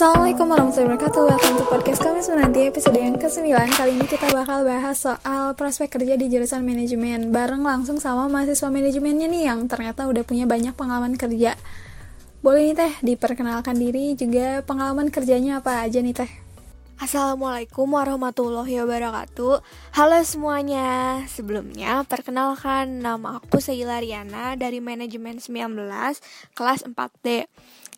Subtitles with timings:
[0.00, 1.22] Assalamualaikum warahmatullahi wabarakatuh.
[1.28, 6.00] Welcome to podcast kami menanti episode yang ke-9 Kali ini kita bakal bahas soal prospek
[6.00, 7.28] kerja di jurusan manajemen.
[7.28, 11.52] Bareng langsung sama mahasiswa manajemennya nih Yang ternyata udah punya banyak pengalaman kerja.
[12.40, 16.32] Boleh nih teh diperkenalkan diri juga pengalaman kerjanya apa aja nih teh?
[16.96, 19.60] Assalamualaikum warahmatullahi wabarakatuh.
[20.00, 21.20] Halo semuanya.
[21.28, 25.76] Sebelumnya perkenalkan nama aku Seila Riana dari manajemen 19
[26.56, 27.44] kelas 4D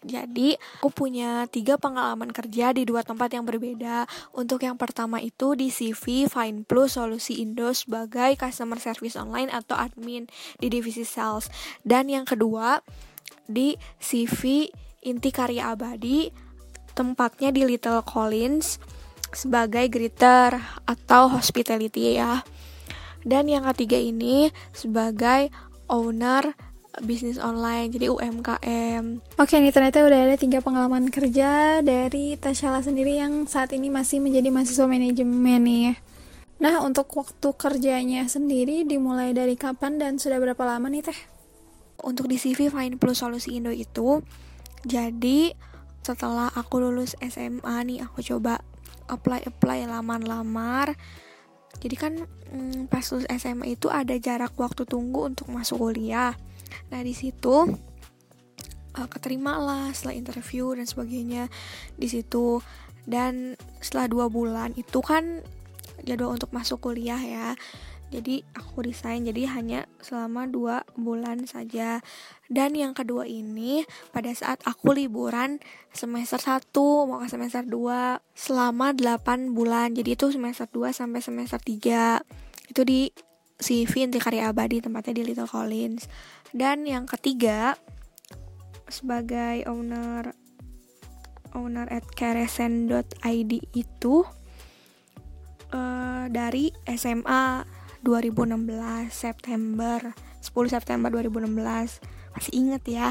[0.03, 4.11] jadi, aku punya tiga pengalaman kerja di dua tempat yang berbeda.
[4.35, 9.79] Untuk yang pertama itu di CV Fine Plus Solusi Indo sebagai Customer Service Online atau
[9.79, 10.27] admin
[10.59, 11.47] di divisi sales.
[11.87, 12.83] Dan yang kedua
[13.47, 14.67] di CV
[15.07, 16.27] Inti Karya Abadi,
[16.99, 18.83] tempatnya di Little Collins
[19.31, 22.43] sebagai greeter atau hospitality ya.
[23.23, 25.47] Dan yang ketiga ini sebagai
[25.87, 32.85] owner bisnis online jadi UMKM oke nih ternyata udah ada tiga pengalaman kerja dari Tashala
[32.85, 35.97] sendiri yang saat ini masih menjadi mahasiswa manajemen nih.
[36.61, 41.19] Nah untuk waktu kerjanya sendiri dimulai dari kapan dan sudah berapa lama nih teh?
[42.05, 44.21] Untuk di CV Fine Plus Solusi Indo itu
[44.85, 45.57] jadi
[46.05, 48.61] setelah aku lulus SMA nih aku coba
[49.09, 50.93] apply apply lamar-lamar.
[51.81, 52.13] Jadi kan
[52.53, 56.37] hmm, pas lulus SMA itu ada jarak waktu tunggu untuk masuk kuliah
[56.89, 57.69] nah di situ
[58.97, 61.49] uh, keterima lah setelah interview dan sebagainya
[61.97, 62.61] di situ.
[63.03, 65.43] Dan setelah dua bulan itu kan
[66.07, 67.49] jadwal untuk masuk kuliah ya.
[68.13, 69.25] Jadi aku resign.
[69.25, 72.05] Jadi hanya selama dua bulan saja.
[72.53, 75.59] Dan yang kedua ini pada saat aku liburan
[75.97, 76.61] semester 1
[77.09, 79.97] mau ke semester 2 selama 8 bulan.
[79.97, 82.21] Jadi itu semester 2 sampai semester 3
[82.69, 83.09] itu di
[83.63, 86.11] CV Inti Karya Abadi tempatnya di Little Collins
[86.53, 87.77] dan yang ketiga
[88.93, 90.37] sebagai owner
[91.57, 94.25] owner at keresen.id itu
[95.73, 97.65] uh, dari SMA
[98.05, 98.61] 2016
[99.13, 99.99] September
[100.41, 103.09] 10 September 2016 masih inget ya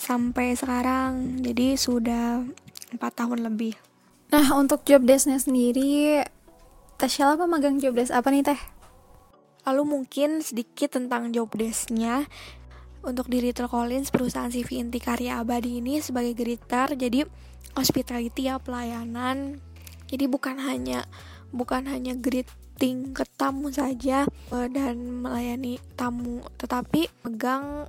[0.00, 2.44] sampai sekarang jadi sudah
[2.90, 3.76] empat tahun lebih.
[4.32, 6.24] Nah untuk job desknya sendiri
[6.96, 8.60] Tasya apa magang job desk apa nih teh
[9.68, 12.24] Lalu mungkin sedikit tentang job desknya.
[13.00, 17.24] Untuk di Retail Collins perusahaan CV inti karya abadi ini sebagai greeter jadi
[17.72, 19.56] hospitality ya pelayanan.
[20.12, 21.08] Jadi bukan hanya
[21.48, 27.88] bukan hanya greeting ke tamu saja eh, dan melayani tamu tetapi pegang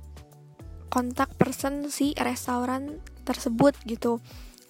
[0.88, 4.20] kontak person si restoran tersebut gitu.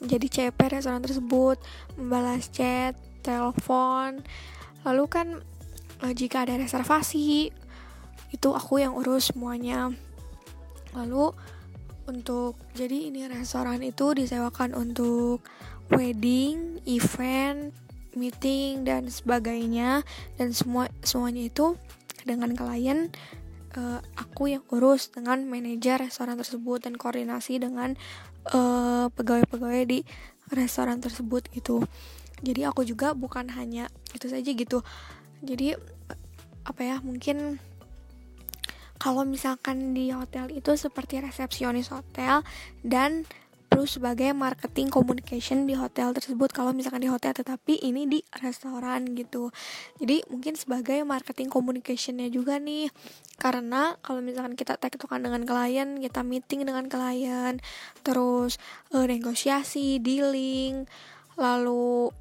[0.02, 1.58] Jadi CP restoran tersebut
[1.94, 4.22] membalas chat telepon.
[4.82, 5.26] Lalu kan
[6.02, 7.54] uh, jika ada reservasi
[8.34, 9.94] itu aku yang urus semuanya.
[10.92, 11.32] Lalu
[12.10, 15.44] untuk jadi ini restoran itu disewakan untuk
[15.92, 17.70] wedding, event,
[18.18, 20.02] meeting dan sebagainya.
[20.36, 21.78] Dan semua semuanya itu
[22.26, 23.12] dengan klien
[23.78, 27.94] uh, aku yang urus dengan manajer restoran tersebut dan koordinasi dengan
[28.42, 30.02] pegawai pegawai-pegawai di
[30.50, 31.86] restoran tersebut gitu.
[32.42, 33.86] Jadi aku juga bukan hanya
[34.18, 34.82] itu saja gitu
[35.42, 35.76] jadi
[36.62, 37.58] apa ya mungkin
[39.02, 42.46] kalau misalkan di hotel itu seperti resepsionis hotel
[42.86, 43.26] dan
[43.66, 46.52] plus sebagai marketing communication di hotel tersebut.
[46.52, 49.48] Kalau misalkan di hotel tetapi ini di restoran gitu.
[49.96, 52.92] Jadi mungkin sebagai marketing communicationnya juga nih.
[53.40, 57.58] Karena kalau misalkan kita tektokan dengan klien kita meeting dengan klien
[58.04, 58.60] terus
[58.92, 60.84] uh, negosiasi dealing
[61.40, 62.12] lalu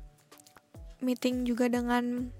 [1.03, 2.31] meeting juga dengan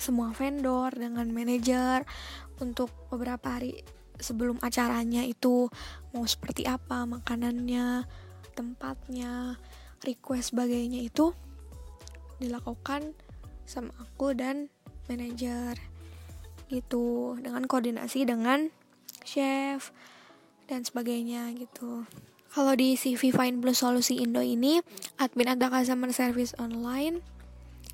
[0.00, 2.08] semua vendor dengan manajer
[2.56, 3.84] untuk beberapa hari
[4.16, 5.68] sebelum acaranya itu
[6.12, 8.08] mau seperti apa makanannya
[8.56, 9.60] tempatnya
[10.04, 11.32] request sebagainya itu
[12.40, 13.12] dilakukan
[13.68, 14.72] sama aku dan
[15.06, 15.76] manajer.
[16.70, 18.72] Gitu dengan koordinasi dengan
[19.26, 19.92] chef
[20.70, 22.06] dan sebagainya gitu.
[22.50, 24.82] Kalau di CV Fine Plus Solusi Indo ini
[25.22, 27.22] admin atau customer service online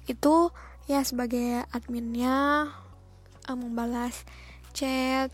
[0.09, 0.49] itu
[0.87, 2.71] ya sebagai adminnya
[3.47, 4.23] uh, membalas
[4.71, 5.31] chat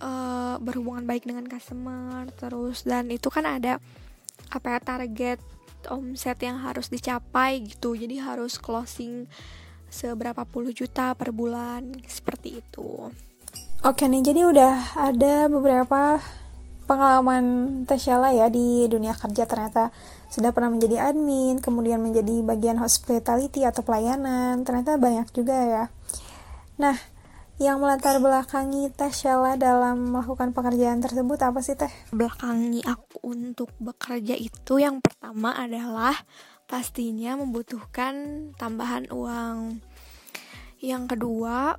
[0.00, 3.80] uh, berhubungan baik dengan customer terus dan itu kan ada
[4.50, 5.38] apa ya target
[5.92, 7.92] omset yang harus dicapai gitu.
[7.92, 9.28] Jadi harus closing
[9.92, 13.12] seberapa puluh juta per bulan seperti itu.
[13.84, 16.16] Oke nih jadi udah ada beberapa
[16.88, 17.44] pengalaman
[17.84, 19.92] Tasyala ya di dunia kerja ternyata
[20.34, 25.84] sudah pernah menjadi admin, kemudian menjadi bagian hospitality atau pelayanan, ternyata banyak juga ya.
[26.74, 26.98] Nah,
[27.62, 31.92] yang melatar belakangi Teh Sheila dalam melakukan pekerjaan tersebut apa sih Teh?
[32.10, 36.18] Belakangi aku untuk bekerja itu yang pertama adalah
[36.66, 39.78] pastinya membutuhkan tambahan uang.
[40.82, 41.78] Yang kedua,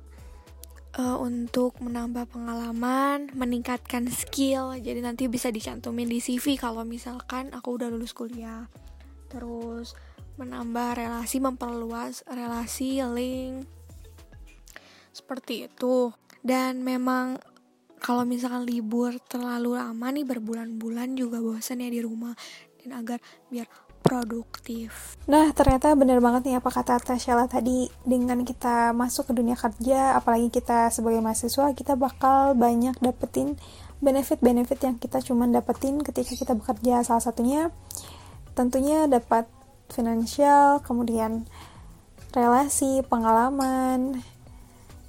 [0.98, 4.74] uh, untuk menambah pengalaman, meningkatkan skill.
[4.76, 8.68] Jadi nanti bisa dicantumin di CV kalau misalkan aku udah lulus kuliah.
[9.28, 9.96] Terus
[10.36, 13.76] menambah relasi, memperluas relasi, link
[15.16, 16.12] seperti itu
[16.44, 17.40] dan memang
[18.04, 22.36] kalau misalkan libur terlalu lama nih berbulan-bulan juga bosan ya di rumah
[22.84, 23.64] dan agar biar
[24.06, 25.18] produktif.
[25.26, 30.14] Nah, ternyata bener banget nih apa kata Tasya tadi dengan kita masuk ke dunia kerja,
[30.14, 33.58] apalagi kita sebagai mahasiswa, kita bakal banyak dapetin
[33.98, 37.02] benefit-benefit yang kita cuma dapetin ketika kita bekerja.
[37.02, 37.74] Salah satunya
[38.54, 39.50] tentunya dapat
[39.90, 41.44] finansial, kemudian
[42.30, 44.22] relasi, pengalaman,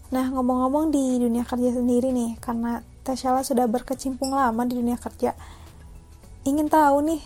[0.08, 5.36] Nah, ngomong-ngomong di dunia kerja sendiri nih, karena Tashala sudah berkecimpung lama di dunia kerja,
[6.48, 7.22] ingin tahu nih,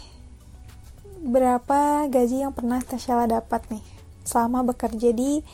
[1.22, 3.86] berapa gaji yang pernah Tashala dapat nih
[4.26, 5.46] selama bekerja di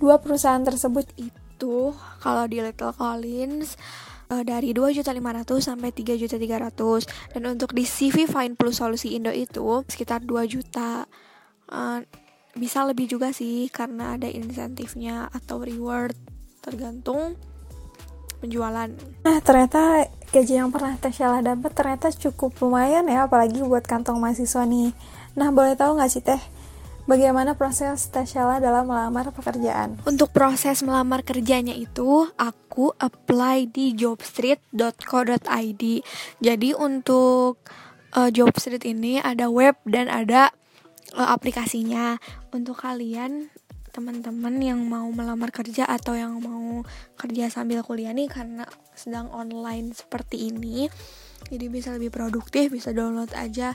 [0.00, 1.04] dua perusahaan tersebut?
[1.20, 1.92] Itu
[2.24, 3.76] kalau di Little Collins
[4.32, 5.04] uh, dari 2.500
[5.60, 11.04] sampai 3.300 dan untuk di CV Fine Plus Solusi Indo itu sekitar 2 juta.
[11.68, 12.00] Uh,
[12.56, 16.16] bisa lebih juga sih karena ada insentifnya atau reward
[16.64, 17.38] tergantung
[18.38, 18.90] penjualan.
[19.26, 24.64] Nah, ternyata gaji yang pernah Teh dapat ternyata cukup lumayan ya, apalagi buat kantong mahasiswa
[24.66, 24.94] nih.
[25.34, 26.40] Nah, boleh tahu nggak sih Teh,
[27.10, 29.98] bagaimana proses Teh dalam melamar pekerjaan?
[30.06, 35.82] Untuk proses melamar kerjanya itu, aku apply di jobstreet.co.id.
[36.38, 37.58] Jadi untuk
[38.14, 40.54] uh, Jobstreet ini ada web dan ada
[41.16, 42.16] uh, aplikasinya.
[42.54, 43.52] Untuk kalian
[43.98, 46.86] teman-teman yang mau melamar kerja atau yang mau
[47.18, 48.62] kerja sambil kuliah nih karena
[48.94, 50.86] sedang online seperti ini
[51.50, 53.74] jadi bisa lebih produktif bisa download aja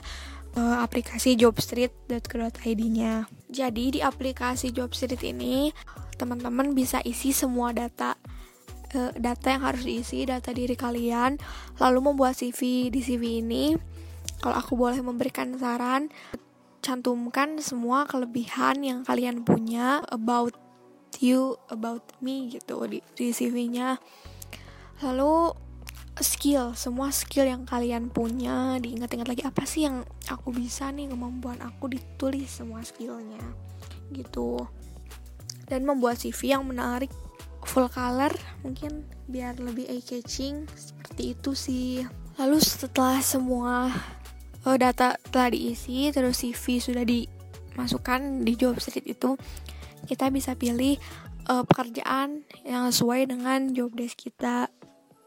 [0.56, 5.76] uh, aplikasi jobstreet.co.id nya jadi di aplikasi jobstreet ini
[6.16, 8.16] teman-teman bisa isi semua data
[8.96, 11.36] uh, data yang harus diisi data diri kalian
[11.76, 13.76] lalu membuat CV di CV ini
[14.40, 16.08] kalau aku boleh memberikan saran
[16.84, 20.52] cantumkan semua kelebihan yang kalian punya about
[21.24, 23.96] you, about me gitu di, di CV-nya.
[25.00, 25.56] Lalu
[26.20, 31.58] skill, semua skill yang kalian punya, diingat-ingat lagi apa sih yang aku bisa nih kemampuan
[31.64, 33.40] aku ditulis semua skillnya
[34.12, 34.68] gitu.
[35.64, 37.08] Dan membuat CV yang menarik
[37.64, 38.30] full color
[38.60, 41.90] mungkin biar lebih eye catching seperti itu sih.
[42.36, 43.88] Lalu setelah semua
[44.64, 49.36] uh, data telah diisi terus CV sudah dimasukkan di job street itu
[50.04, 51.00] kita bisa pilih
[51.48, 54.68] uh, pekerjaan yang sesuai dengan job desk kita.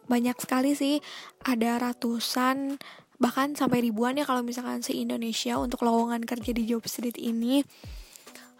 [0.08, 1.04] Banyak sekali sih
[1.44, 2.80] ada ratusan
[3.18, 7.66] bahkan sampai ribuan ya kalau misalkan se Indonesia untuk lowongan kerja di job street ini.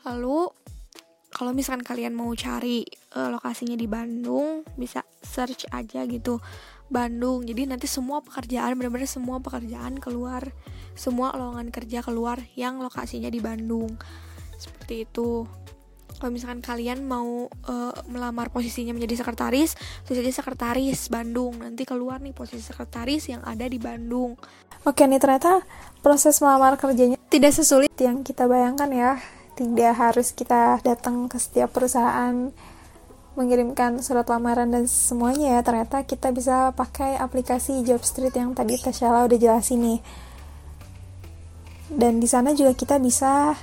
[0.04, 0.50] Lalu
[1.32, 2.82] kalau misalkan kalian mau cari
[3.14, 6.42] uh, lokasinya di Bandung bisa search aja gitu
[6.88, 7.44] Bandung.
[7.44, 10.48] Jadi nanti semua pekerjaan benar-benar semua pekerjaan keluar.
[10.98, 14.00] Semua lowongan kerja keluar yang lokasinya di Bandung.
[14.58, 15.46] Seperti itu.
[16.18, 21.62] Kalau misalkan kalian mau uh, melamar posisinya menjadi sekretaris bisa jadi sekretaris Bandung.
[21.62, 24.34] Nanti keluar nih posisi sekretaris yang ada di Bandung.
[24.82, 25.62] Oke nih ternyata
[26.02, 29.12] proses melamar kerjanya tidak sesulit yang kita bayangkan ya.
[29.54, 32.50] Tidak harus kita datang ke setiap perusahaan
[33.38, 35.62] mengirimkan surat lamaran dan semuanya ya.
[35.62, 40.00] Ternyata kita bisa pakai aplikasi Jobstreet yang tadi Tashala udah jelasin nih.
[41.94, 43.54] Dan di sana juga kita bisa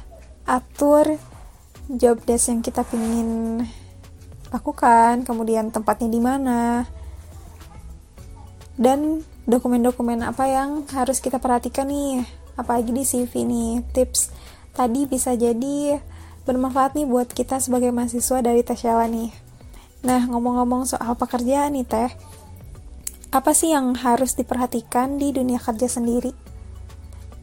[0.46, 1.18] atur
[1.90, 3.60] job desk yang kita pingin
[4.48, 6.88] lakukan kemudian tempatnya di mana
[8.80, 12.24] dan dokumen-dokumen apa yang harus kita perhatikan nih.
[12.54, 14.30] Apalagi di CV nih tips
[14.72, 15.98] tadi bisa jadi
[16.46, 19.43] bermanfaat nih buat kita sebagai mahasiswa dari Tashala nih
[20.04, 22.12] Nah, ngomong-ngomong soal pekerjaan nih Teh,
[23.32, 26.28] apa sih yang harus diperhatikan di dunia kerja sendiri?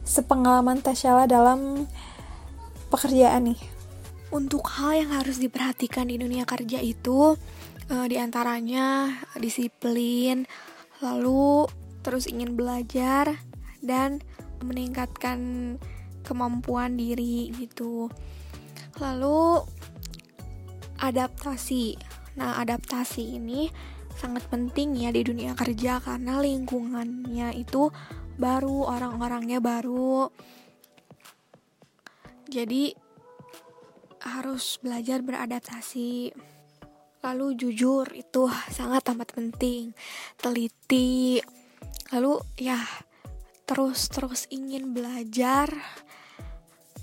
[0.06, 1.90] Sepengalaman Tashala dalam
[2.86, 3.60] pekerjaan nih.
[4.30, 7.34] Untuk hal yang harus diperhatikan di dunia kerja itu,
[7.90, 9.10] uh, di antaranya
[9.42, 10.46] disiplin,
[11.02, 11.66] lalu
[12.06, 13.42] terus ingin belajar,
[13.82, 14.22] dan
[14.62, 15.74] meningkatkan
[16.22, 18.06] kemampuan diri gitu.
[19.02, 19.66] Lalu
[21.02, 21.98] adaptasi
[22.38, 23.68] Nah, adaptasi ini
[24.12, 27.88] sangat penting ya di dunia kerja karena lingkungannya itu
[28.36, 30.28] baru, orang-orangnya baru.
[32.48, 32.92] Jadi
[34.22, 36.32] harus belajar beradaptasi.
[37.22, 39.94] lalu jujur itu sangat amat penting
[40.34, 41.38] teliti
[42.10, 42.82] lalu ya
[43.62, 45.70] terus terus ingin belajar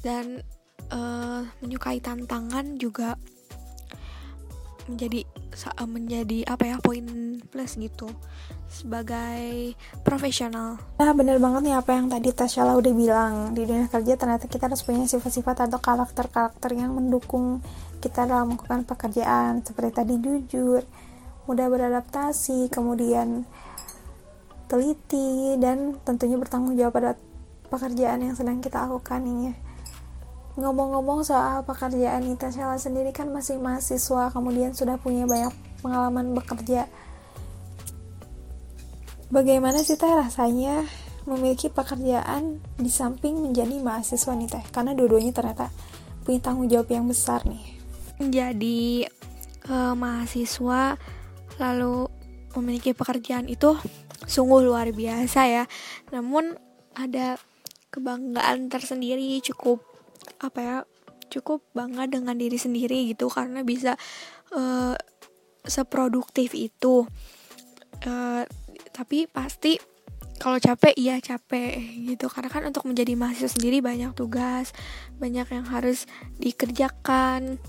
[0.04, 0.44] dan
[0.92, 3.16] uh, menyukai tantangan juga
[4.90, 5.24] menjadi
[5.86, 7.06] menjadi apa ya poin
[7.50, 8.10] plus gitu
[8.70, 9.74] sebagai
[10.06, 10.78] profesional.
[11.02, 14.70] Nah bener banget nih apa yang tadi Tasya udah bilang di dunia kerja ternyata kita
[14.70, 17.62] harus punya sifat-sifat atau karakter-karakter yang mendukung
[18.00, 20.82] kita dalam melakukan pekerjaan seperti tadi jujur,
[21.50, 23.44] mudah beradaptasi, kemudian
[24.70, 27.12] teliti dan tentunya bertanggung jawab pada
[27.68, 29.69] pekerjaan yang sedang kita lakukan ini.
[30.60, 36.92] Ngomong-ngomong soal pekerjaan kita Tasya sendiri kan masih mahasiswa kemudian sudah punya banyak pengalaman bekerja
[39.30, 40.90] Bagaimana sih teh rasanya
[41.30, 44.64] memiliki pekerjaan di samping menjadi mahasiswa nih teh?
[44.74, 45.70] Karena dua-duanya ternyata
[46.26, 47.62] punya tanggung jawab yang besar nih.
[48.18, 49.06] Jadi
[49.70, 50.98] uh, mahasiswa
[51.62, 52.10] lalu
[52.58, 53.78] memiliki pekerjaan itu
[54.26, 55.64] sungguh luar biasa ya.
[56.10, 56.58] Namun
[56.98, 57.38] ada
[57.94, 59.86] kebanggaan tersendiri cukup
[60.38, 60.78] apa ya
[61.30, 63.96] cukup bangga dengan diri sendiri gitu karena bisa
[64.52, 64.98] uh,
[65.64, 67.06] seproduktif itu.
[68.04, 68.44] Uh,
[68.96, 69.78] tapi pasti
[70.40, 71.78] kalau capek iya capek
[72.10, 72.28] gitu.
[72.28, 74.74] Karena kan untuk menjadi mahasiswa sendiri banyak tugas
[75.22, 76.10] banyak yang harus
[76.42, 77.62] dikerjakan.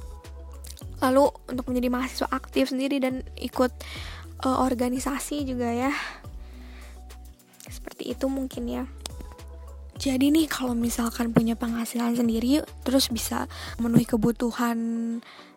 [1.04, 3.72] Lalu untuk menjadi mahasiswa aktif sendiri dan ikut
[4.44, 5.92] uh, organisasi juga ya.
[7.68, 8.84] Seperti itu mungkin ya
[10.00, 13.44] jadi nih kalau misalkan punya penghasilan sendiri terus bisa
[13.76, 14.78] memenuhi kebutuhan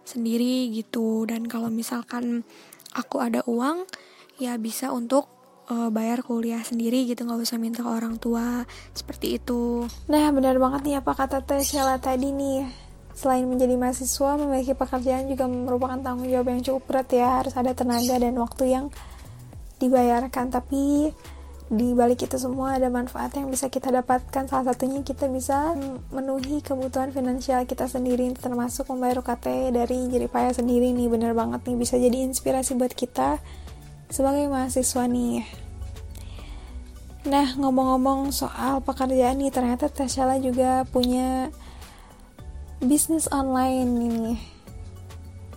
[0.04, 1.24] sendiri gitu.
[1.24, 2.44] Dan kalau misalkan
[2.92, 3.88] aku ada uang
[4.36, 5.32] ya bisa untuk
[5.72, 7.24] uh, bayar kuliah sendiri gitu.
[7.24, 9.88] Nggak usah minta ke orang tua seperti itu.
[10.12, 11.64] Nah benar banget nih apa kata Teh
[12.04, 12.68] tadi nih.
[13.16, 17.40] Selain menjadi mahasiswa memiliki pekerjaan juga merupakan tanggung jawab yang cukup berat ya.
[17.40, 18.86] Harus ada tenaga dan waktu yang
[19.80, 20.52] dibayarkan.
[20.52, 21.16] Tapi
[21.74, 25.74] di balik itu semua ada manfaat yang bisa kita dapatkan salah satunya kita bisa
[26.14, 31.78] memenuhi kebutuhan finansial kita sendiri termasuk membayar UKT dari jeripaya sendiri nih bener banget nih
[31.78, 33.42] bisa jadi inspirasi buat kita
[34.14, 35.42] sebagai mahasiswa nih.
[37.24, 41.50] Nah, ngomong-ngomong soal pekerjaan nih, ternyata Tashala juga punya
[42.84, 44.36] bisnis online ini.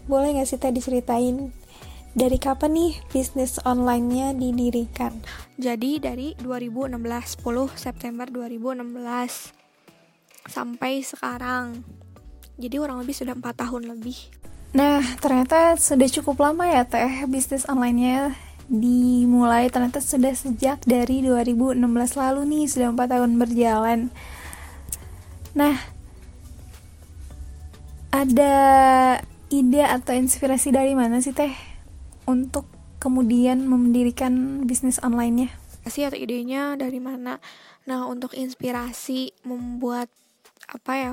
[0.07, 1.51] Boleh gak sih tadi ceritain
[2.17, 5.21] dari kapan nih bisnis online-nya didirikan?
[5.61, 9.53] Jadi dari 2016, 10 September 2016
[10.49, 11.85] sampai sekarang.
[12.57, 14.17] Jadi kurang lebih sudah 4 tahun lebih.
[14.73, 18.33] Nah, ternyata sudah cukup lama ya teh bisnis online-nya
[18.67, 21.79] dimulai ternyata sudah sejak dari 2016
[22.19, 24.11] lalu nih sudah 4 tahun berjalan
[25.55, 25.79] nah
[28.11, 28.57] ada
[29.55, 31.76] ide atau inspirasi dari mana sih teh
[32.27, 32.67] untuk
[32.99, 35.51] kemudian mendirikan bisnis online-nya?
[35.87, 37.39] Sih atau idenya dari mana?
[37.87, 40.11] Nah untuk inspirasi membuat
[40.67, 41.13] apa ya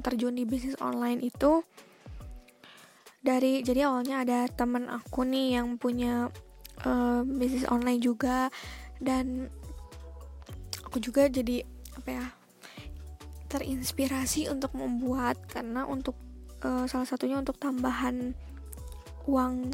[0.00, 1.60] terjun di bisnis online itu
[3.20, 6.32] dari jadi awalnya ada temen aku nih yang punya
[6.88, 8.48] uh, bisnis online juga
[8.96, 9.52] dan
[10.88, 11.62] aku juga jadi
[12.00, 12.26] apa ya
[13.50, 16.16] terinspirasi untuk membuat karena untuk
[16.64, 18.32] uh, salah satunya untuk tambahan
[19.28, 19.68] uang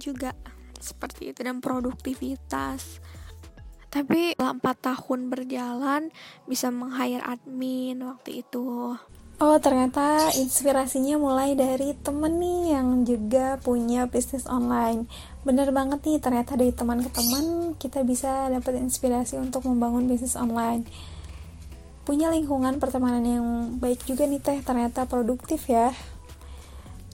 [0.00, 0.32] juga.
[0.80, 2.98] Seperti itu dan produktivitas.
[3.90, 6.02] Tapi setelah 4 tahun berjalan
[6.48, 8.96] bisa meng-hire admin waktu itu.
[9.40, 15.08] Oh ternyata inspirasinya mulai dari temen nih yang juga punya bisnis online.
[15.48, 20.36] Bener banget nih ternyata dari teman ke teman kita bisa dapat inspirasi untuk membangun bisnis
[20.36, 20.84] online.
[22.04, 23.46] Punya lingkungan pertemanan yang
[23.80, 24.60] baik juga nih teh.
[24.60, 25.88] Ternyata produktif ya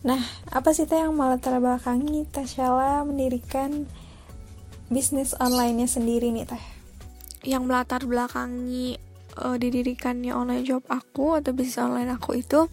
[0.07, 0.23] Nah
[0.55, 3.91] apa sih teh yang malah terbelakangi Tashala mendirikan
[4.87, 6.65] bisnis online-nya sendiri nih teh?
[7.43, 9.03] Yang melatar belakangi
[9.43, 12.71] uh, didirikannya online job aku atau bisnis online aku itu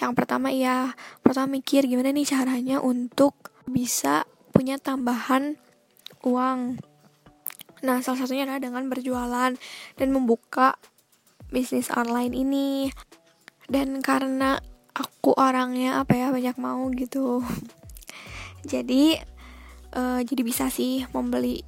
[0.00, 0.92] yang pertama ya
[1.24, 5.56] pertama mikir gimana nih caranya untuk bisa punya tambahan
[6.24, 6.76] uang.
[7.80, 9.56] Nah salah satunya adalah dengan berjualan
[9.96, 10.76] dan membuka
[11.48, 12.92] bisnis online ini.
[13.70, 14.58] Dan karena
[15.00, 17.40] aku orangnya apa ya banyak mau gitu
[18.72, 19.24] jadi
[19.96, 21.64] uh, jadi bisa sih membeli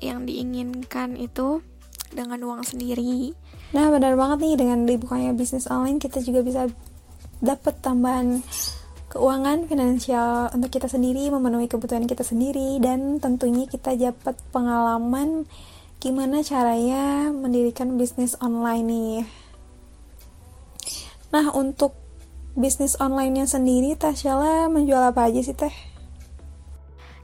[0.00, 1.64] yang diinginkan itu
[2.12, 3.32] dengan uang sendiri.
[3.74, 6.62] Nah, benar banget nih dengan dibukanya bisnis online kita juga bisa
[7.42, 8.40] dapat tambahan
[9.10, 15.48] keuangan finansial untuk kita sendiri, memenuhi kebutuhan kita sendiri dan tentunya kita dapat pengalaman
[15.96, 19.16] gimana caranya mendirikan bisnis online nih.
[21.32, 22.05] Nah, untuk
[22.56, 25.96] bisnis online-nya sendiri Tasyala menjual apa aja sih Teh?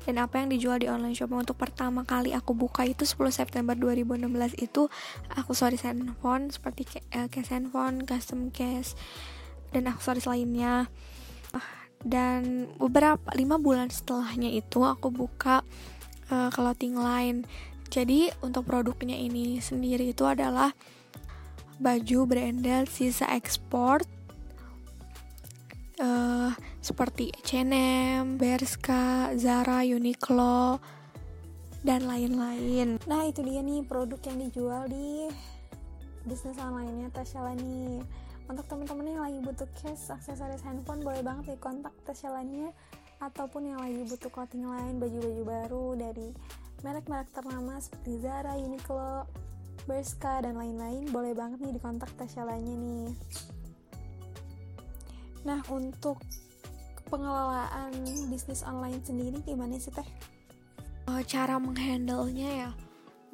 [0.02, 1.30] dan apa yang dijual di online shop?
[1.30, 4.90] Untuk pertama kali aku buka itu 10 September 2016 itu
[5.30, 8.98] aksesoris handphone seperti uh, case handphone, custom case
[9.70, 10.90] dan aksesoris lainnya.
[12.02, 15.62] Dan beberapa lima bulan setelahnya itu aku buka
[16.34, 17.46] uh, clothing line.
[17.86, 20.74] Jadi untuk produknya ini sendiri itu adalah
[21.78, 24.02] baju branded sisa ekspor
[26.02, 26.50] uh,
[26.82, 30.82] seperti H&M, Bershka, Zara, Uniqlo,
[31.86, 32.98] dan lain-lain.
[33.06, 35.30] Nah itu dia nih produk yang dijual di
[36.26, 38.02] bisnis online-nya Tasya nih.
[38.50, 42.30] Untuk teman-teman yang lagi butuh case aksesoris handphone boleh banget di kontak Tasya
[43.22, 46.34] ataupun yang lagi butuh clothing lain baju-baju baru dari
[46.82, 49.30] merek-merek ternama seperti Zara, Uniqlo,
[49.86, 53.14] Bershka dan lain-lain boleh banget nih di kontak Tasya nih.
[55.42, 56.22] Nah, untuk
[57.10, 57.92] pengelolaan
[58.32, 60.06] bisnis online sendiri gimana sih teh?
[61.10, 62.70] Uh, cara menghandle-nya ya,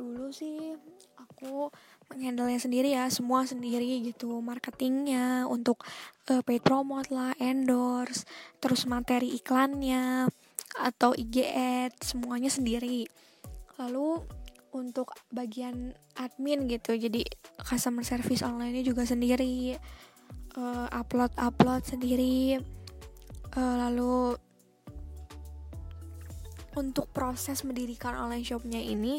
[0.00, 0.74] dulu sih
[1.20, 1.68] aku
[2.08, 5.84] menghandle sendiri ya, semua sendiri gitu, marketingnya untuk
[6.32, 8.24] uh, paid promote lah, endorse,
[8.58, 10.26] terus materi iklannya
[10.80, 13.04] atau IG ads semuanya sendiri.
[13.76, 14.24] Lalu
[14.72, 17.22] untuk bagian admin gitu, jadi
[17.60, 19.76] customer service online-nya juga sendiri
[20.56, 22.62] uh, upload upload sendiri.
[23.52, 24.38] Uh, lalu
[26.78, 29.18] untuk proses mendirikan online shopnya ini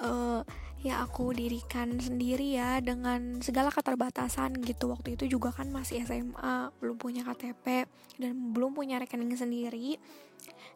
[0.00, 0.40] uh,
[0.80, 4.88] ya aku dirikan sendiri ya dengan segala keterbatasan gitu.
[4.88, 7.84] Waktu itu juga kan masih SMA belum punya KTP
[8.16, 9.98] dan belum punya rekening sendiri.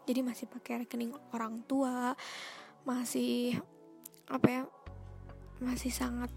[0.04, 2.12] Jadi masih pakai rekening orang tua
[2.82, 3.61] masih
[4.26, 4.62] apa ya
[5.61, 6.32] masih sangat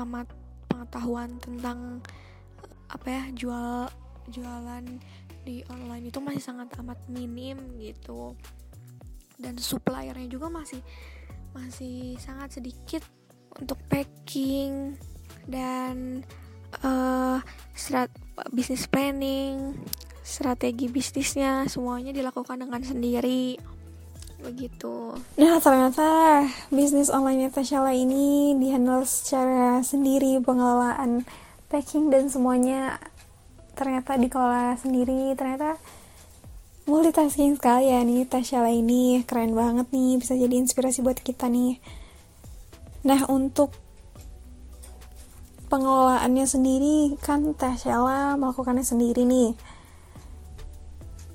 [0.00, 0.24] amat
[0.66, 2.00] pengetahuan tentang
[2.92, 3.88] apa ya jual
[4.28, 4.84] jualan
[5.42, 8.38] di online itu masih sangat amat minim gitu
[9.42, 10.78] dan suppliernya juga masih
[11.56, 13.02] masih sangat sedikit
[13.58, 14.94] untuk packing
[15.50, 16.22] dan
[16.86, 17.42] uh,
[17.74, 18.08] strat
[18.54, 19.74] bisnis planning
[20.22, 23.58] strategi bisnisnya semuanya dilakukan dengan sendiri
[24.42, 25.14] begitu.
[25.38, 31.22] Nah ternyata bisnis online Tashala ini dihandle secara sendiri pengelolaan
[31.72, 33.00] packing dan semuanya
[33.72, 35.32] ternyata dikelola sendiri.
[35.32, 35.80] Ternyata
[36.84, 41.80] multitasking sekali ya nih Tasya ini keren banget nih bisa jadi inspirasi buat kita nih.
[43.08, 43.72] Nah untuk
[45.72, 49.56] pengelolaannya sendiri kan Tasya melakukannya sendiri nih.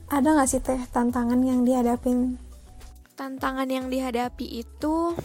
[0.07, 2.39] Ada gak sih teh tantangan yang dihadapin?
[3.17, 5.17] Tantangan yang dihadapi itu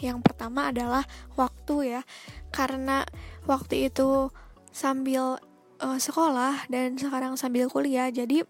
[0.00, 1.04] yang pertama adalah
[1.36, 2.02] waktu ya.
[2.48, 3.04] Karena
[3.44, 4.32] waktu itu
[4.70, 5.38] sambil
[5.82, 8.08] uh, sekolah dan sekarang sambil kuliah.
[8.10, 8.42] Jadi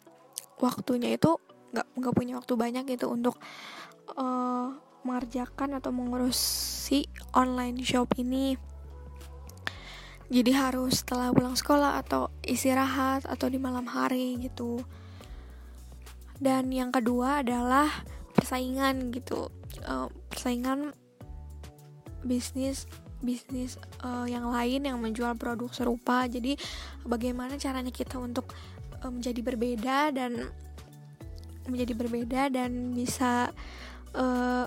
[0.61, 3.39] waktunya itu nggak nggak punya waktu banyak gitu untuk
[4.19, 4.75] uh,
[5.07, 8.59] mengerjakan atau mengurusi online shop ini.
[10.31, 14.79] Jadi harus setelah pulang sekolah atau istirahat atau di malam hari gitu.
[16.39, 17.91] Dan yang kedua adalah
[18.39, 19.51] persaingan gitu.
[19.83, 20.95] Uh, persaingan
[22.23, 22.87] bisnis
[23.21, 26.25] bisnis uh, yang lain yang menjual produk serupa.
[26.27, 26.57] Jadi
[27.05, 28.53] bagaimana caranya kita untuk
[29.01, 30.49] uh, menjadi berbeda dan
[31.69, 33.53] menjadi berbeda dan bisa
[34.17, 34.65] uh,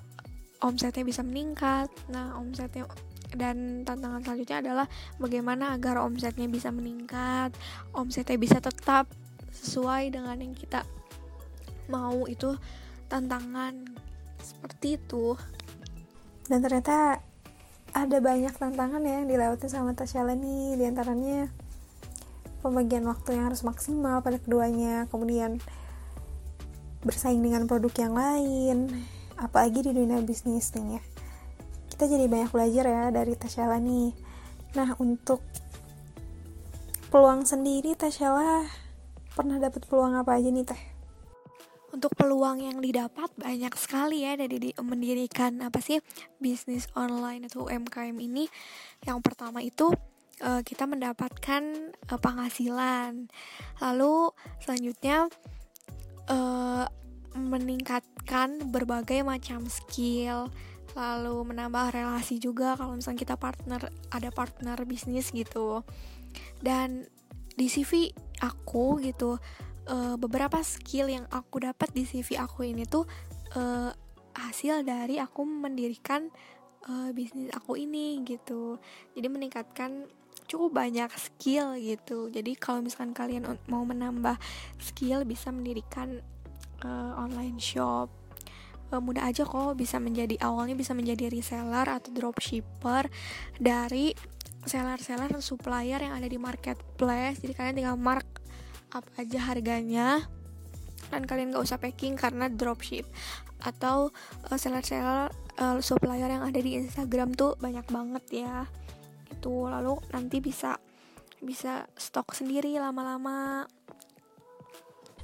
[0.64, 1.90] omsetnya bisa meningkat.
[2.10, 2.88] Nah omsetnya
[3.34, 4.88] dan tantangan selanjutnya adalah
[5.18, 7.50] bagaimana agar omsetnya bisa meningkat
[7.98, 9.10] omsetnya bisa tetap
[9.50, 10.86] sesuai dengan yang kita
[11.90, 12.30] mau.
[12.30, 12.56] Itu
[13.10, 13.74] tantangan
[14.40, 15.34] seperti itu.
[16.44, 17.24] Dan ternyata
[17.94, 21.50] ada banyak tantangan ya yang dilewati sama Tasya nih di antaranya
[22.66, 25.62] pembagian waktu yang harus maksimal pada keduanya kemudian
[27.06, 28.78] bersaing dengan produk yang lain
[29.38, 31.04] apalagi di dunia bisnis nih ya.
[31.94, 34.14] Kita jadi banyak belajar ya dari Tasya nih
[34.74, 35.46] nah untuk
[37.14, 38.66] peluang sendiri Tasya
[39.38, 40.93] pernah dapat peluang apa aja nih teh
[41.94, 46.02] untuk peluang yang didapat banyak sekali ya dari di, mendirikan apa sih
[46.42, 48.50] bisnis online atau UMKM ini.
[49.06, 49.94] Yang pertama itu
[50.42, 53.30] uh, kita mendapatkan uh, penghasilan.
[53.78, 54.34] Lalu
[54.66, 55.30] selanjutnya
[56.28, 56.90] uh,
[57.38, 60.50] meningkatkan berbagai macam skill
[60.94, 63.82] lalu menambah relasi juga kalau misalnya kita partner
[64.14, 65.82] ada partner bisnis gitu
[66.62, 67.10] dan
[67.58, 69.42] di CV aku gitu
[69.88, 73.08] uh, beberapa skill yang aku dapat di CV aku ini tuh
[73.56, 73.92] uh,
[74.34, 76.30] hasil dari aku mendirikan
[76.90, 78.80] uh, bisnis aku ini gitu.
[79.14, 80.08] Jadi meningkatkan
[80.48, 82.28] cukup banyak skill gitu.
[82.30, 84.36] Jadi kalau misalkan kalian mau menambah
[84.82, 86.20] skill bisa mendirikan
[86.84, 88.12] uh, online shop.
[88.94, 93.10] Mudah aja kok bisa menjadi awalnya bisa menjadi reseller atau dropshipper
[93.58, 94.14] dari
[94.70, 97.42] seller-seller supplier yang ada di marketplace.
[97.42, 98.44] Jadi kalian tinggal mark
[98.94, 100.24] up aja harganya?
[101.10, 103.06] Dan kalian gak usah packing karena dropship.
[103.62, 104.14] Atau
[104.50, 105.30] uh, seller-seller
[105.60, 108.70] uh, supplier yang ada di Instagram tuh banyak banget ya.
[109.30, 110.78] Itu lalu nanti bisa
[111.44, 113.68] bisa stok sendiri lama-lama.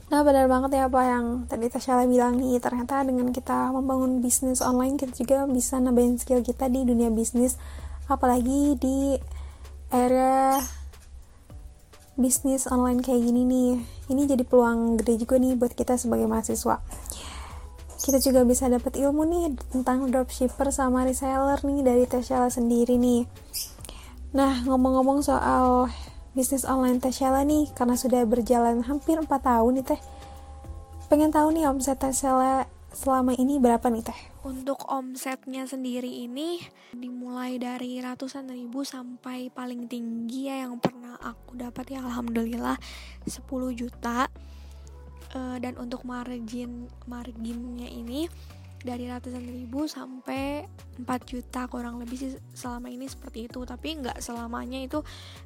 [0.10, 4.58] Nah benar banget ya apa yang tadi Tasya bilang nih Ternyata dengan kita membangun bisnis
[4.58, 7.62] online Kita juga bisa nambahin skill kita di dunia bisnis.
[8.10, 9.14] Apalagi di
[9.94, 10.58] era
[12.20, 13.72] bisnis online kayak gini nih
[14.12, 16.84] Ini jadi peluang gede juga nih buat kita sebagai mahasiswa
[18.00, 23.28] kita juga bisa dapat ilmu nih tentang dropshipper sama reseller nih dari Tasya sendiri nih.
[24.34, 25.92] Nah, ngomong-ngomong soal
[26.32, 30.02] bisnis online Teh Sheila nih karena sudah berjalan hampir 4 tahun nih Teh.
[31.12, 34.20] Pengen tahu nih omset Teh Sheila selama ini berapa nih Teh?
[34.46, 36.62] Untuk omsetnya sendiri ini
[36.94, 42.78] dimulai dari ratusan ribu sampai paling tinggi ya yang pernah aku dapat ya alhamdulillah
[43.26, 43.46] 10
[43.78, 44.30] juta.
[45.30, 48.26] Uh, dan untuk margin marginnya ini
[48.80, 50.64] dari ratusan ribu sampai
[50.98, 55.04] 4 juta kurang lebih sih selama ini seperti itu tapi nggak selamanya itu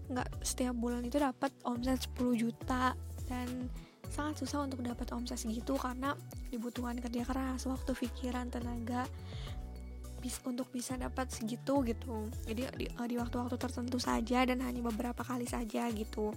[0.07, 2.93] nggak setiap bulan itu dapat omset 10 juta
[3.25, 3.67] dan
[4.13, 6.13] sangat susah untuk dapat omset segitu karena
[6.53, 9.09] dibutuhkan kerja keras waktu pikiran tenaga
[10.23, 12.31] bis untuk bisa dapat segitu gitu.
[12.47, 16.31] Jadi di, di waktu-waktu tertentu saja dan hanya beberapa kali saja gitu.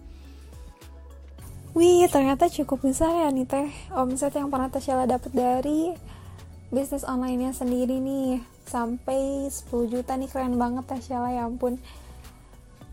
[1.77, 5.93] Wih, ternyata cukup besar ya nih teh omset yang pernah Tasya dapat dari
[6.73, 8.43] bisnis online-nya sendiri nih.
[8.67, 11.79] Sampai 10 juta nih keren banget Tasya ya ampun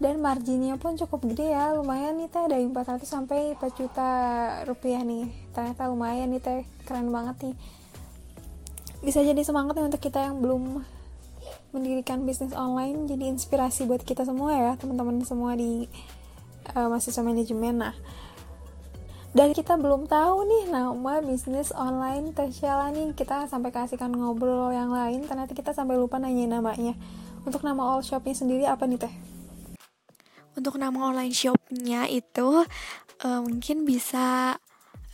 [0.04, 2.44] dan marginnya pun cukup gede ya lumayan nih teh.
[2.44, 4.10] Dari 400 sampai 4 juta
[4.68, 5.32] rupiah nih.
[5.56, 7.56] Ternyata lumayan nih teh keren banget nih.
[9.00, 10.84] Bisa jadi semangat nih untuk kita yang belum
[11.72, 15.88] mendirikan bisnis online jadi inspirasi buat kita semua ya teman-teman semua di
[16.76, 17.80] uh, mahasiswa manajemen.
[17.80, 17.96] Nah
[19.34, 23.16] dan kita belum tahu nih nama bisnis online Tasya nih.
[23.16, 26.92] Kita sampai kasihkan ngobrol yang lain ternyata kita sampai lupa nanya namanya.
[27.48, 29.33] Untuk nama all shopnya sendiri apa nih teh
[30.54, 32.66] untuk nama online shopnya itu
[33.24, 34.58] uh, mungkin bisa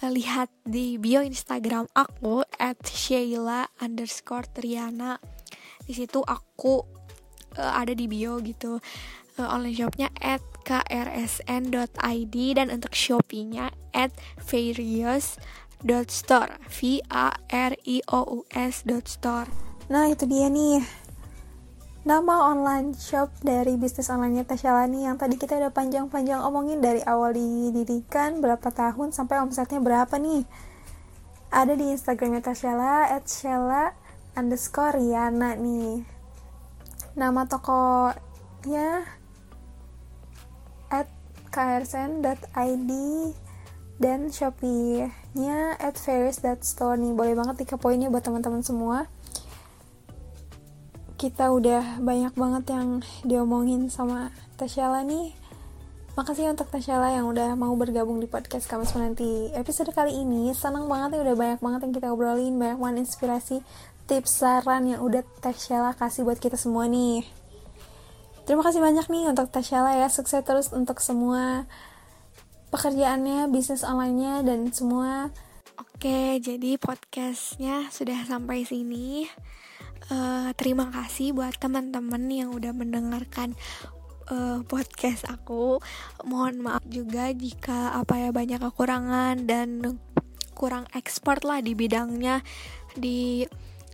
[0.04, 5.20] uh, lihat di bio Instagram aku at Sheila underscore Triana.
[5.84, 6.84] Di situ aku
[7.58, 8.80] uh, ada di bio gitu.
[9.40, 14.12] Uh, online shopnya at krsn.id dan untuk shopee-nya at
[14.44, 15.42] various.store
[16.68, 19.50] v a r i o u s store.
[19.90, 20.84] Nah itu dia nih
[22.08, 27.36] nama online shop dari bisnis online-nya Tashalani yang tadi kita udah panjang-panjang omongin dari awal
[27.36, 30.48] didirikan berapa tahun sampai omsetnya berapa nih?
[31.52, 33.92] Ada di Instagramnya Tashala at Shella
[34.40, 36.08] underscore Riana nih.
[37.20, 39.04] Nama tokonya
[40.88, 41.10] at
[41.52, 42.92] krsn.id
[44.00, 47.12] dan shopee-nya at ferris.store nih.
[47.12, 49.12] Boleh banget tiga poinnya buat teman-teman semua
[51.20, 55.36] kita udah banyak banget yang diomongin sama Tasyala nih.
[56.16, 60.88] Makasih untuk Tasyala yang udah mau bergabung di podcast Kamis Menanti Episode kali ini senang
[60.88, 63.60] banget ya udah banyak banget yang kita obrolin Banyak banget inspirasi,
[64.08, 67.28] tips, saran yang udah Tasyala kasih buat kita semua nih.
[68.48, 70.08] Terima kasih banyak nih untuk Tasyala ya.
[70.08, 71.68] Sukses terus untuk semua
[72.72, 75.36] pekerjaannya, bisnis online-nya, dan semua.
[75.76, 79.28] Oke, jadi podcastnya sudah sampai sini
[80.10, 83.54] uh, terima kasih buat teman-teman yang udah mendengarkan
[84.30, 85.82] uh, podcast aku.
[86.26, 89.98] Mohon maaf juga jika apa ya banyak kekurangan dan
[90.58, 92.44] kurang ekspor lah di bidangnya
[92.98, 93.48] di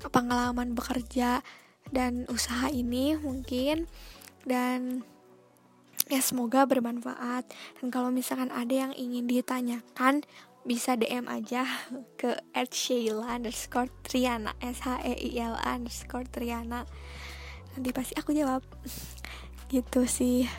[0.09, 1.45] pengalaman bekerja
[1.93, 3.85] dan usaha ini mungkin
[4.49, 5.05] dan
[6.09, 7.45] ya semoga bermanfaat
[7.81, 10.25] dan kalau misalkan ada yang ingin ditanyakan
[10.65, 11.63] bisa DM aja
[12.19, 12.33] ke
[12.73, 16.89] Sheila underscore Triana S H E I L A underscore Triana.
[17.77, 18.65] Nanti pasti aku jawab.
[19.71, 20.49] Gitu sih.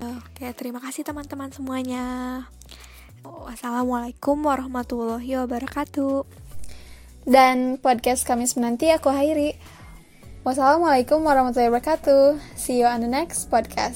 [0.00, 2.04] Oke terima kasih teman-teman semuanya.
[3.22, 6.24] Wassalamualaikum warahmatullahi wabarakatuh.
[7.28, 9.60] Dan podcast Kamis menanti aku Hairi.
[10.40, 12.40] Wassalamualaikum warahmatullahi wabarakatuh.
[12.56, 13.88] See you on the next podcast